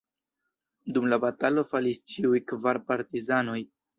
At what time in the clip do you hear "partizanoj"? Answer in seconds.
2.91-3.63